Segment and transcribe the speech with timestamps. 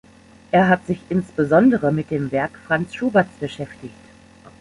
[0.49, 3.93] Er hat sich insbesondere mit dem Werk Franz Schuberts beschäftigt.